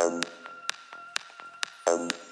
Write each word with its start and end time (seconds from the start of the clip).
um, 0.00 0.20
um. 1.86 2.08
um. 2.08 2.29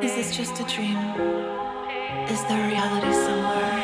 Is 0.00 0.14
this 0.14 0.36
just 0.36 0.58
a 0.60 0.64
dream? 0.64 0.96
Is 2.28 2.42
there 2.44 2.66
reality 2.66 3.12
somewhere? 3.12 3.77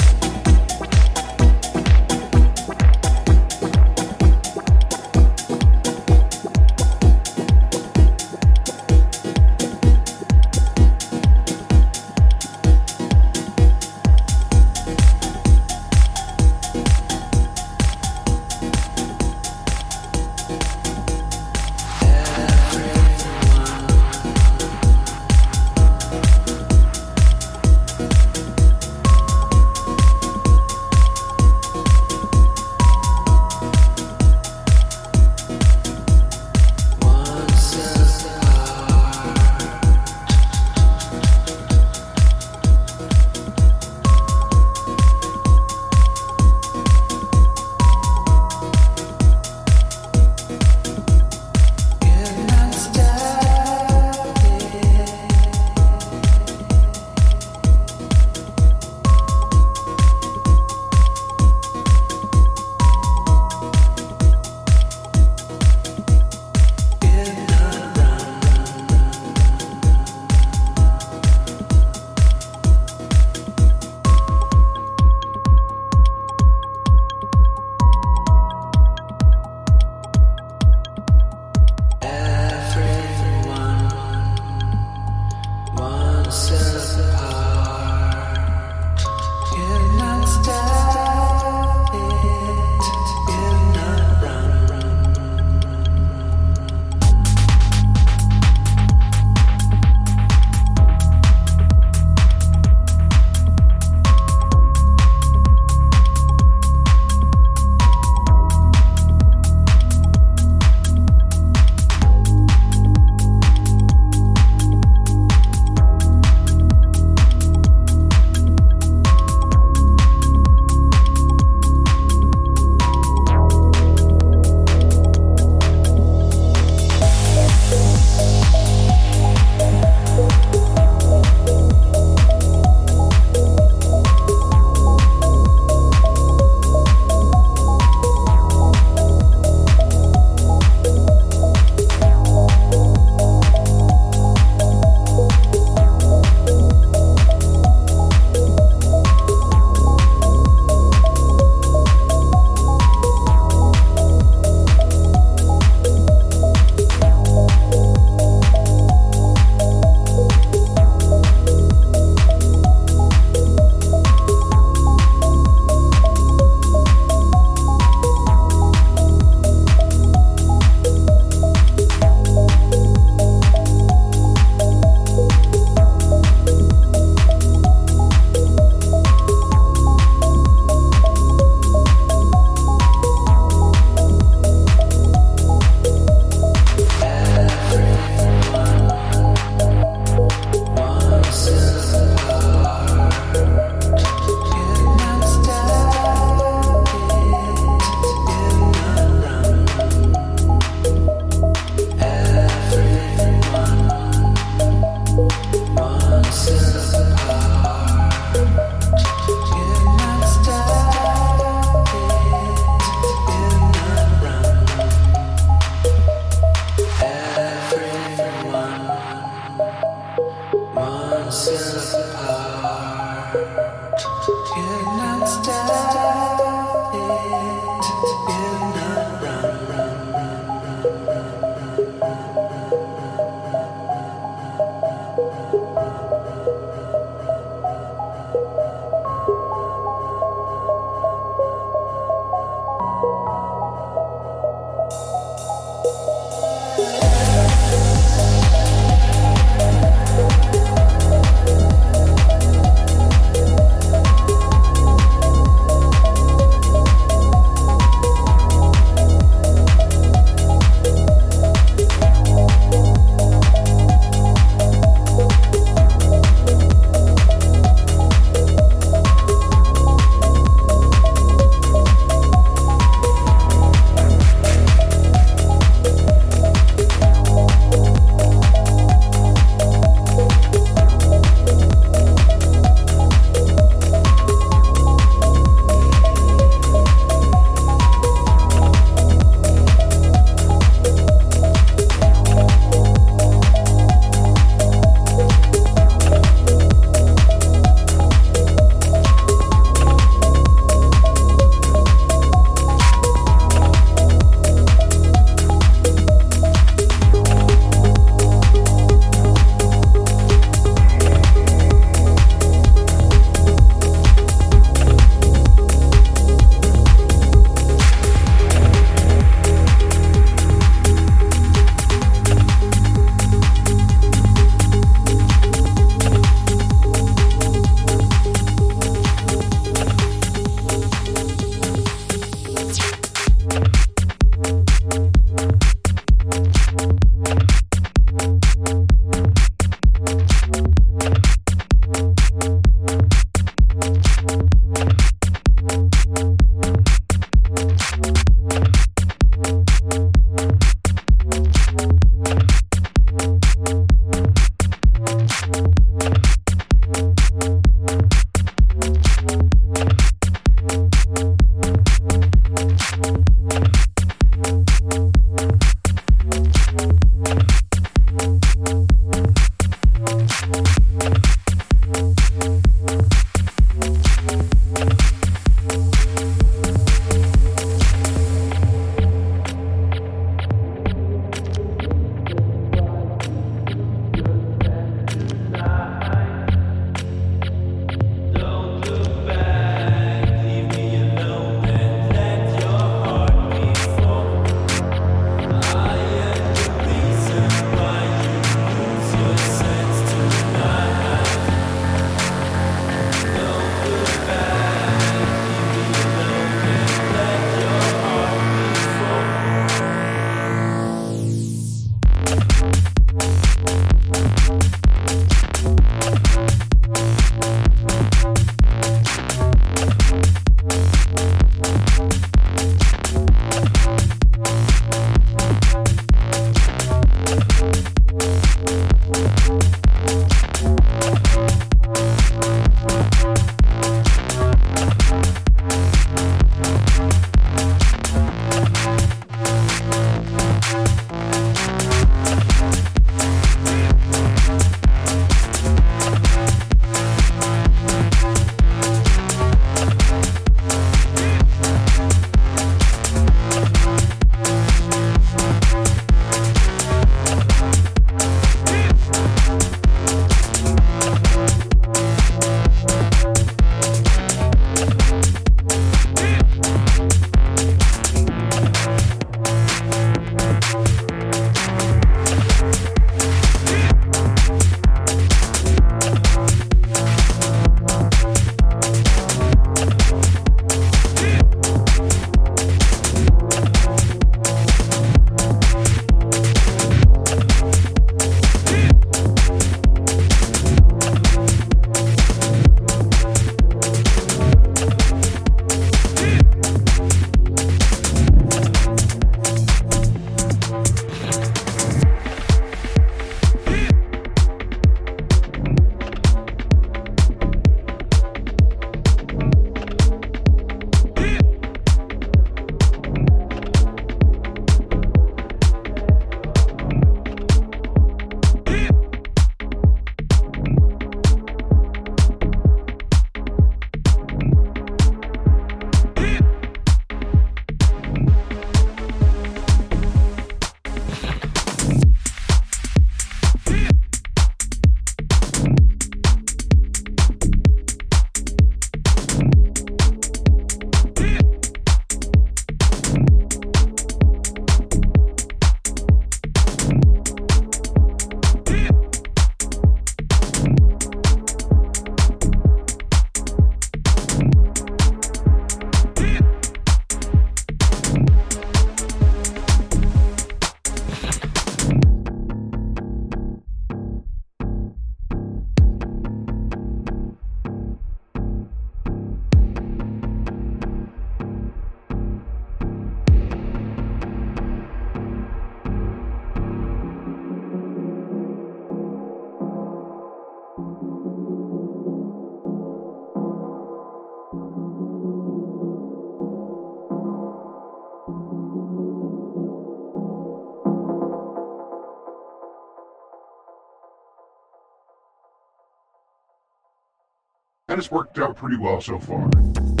It's 598.01 598.09
worked 598.09 598.39
out 598.39 598.55
pretty 598.55 598.77
well 598.77 598.99
so 598.99 599.19
far. 599.19 600.00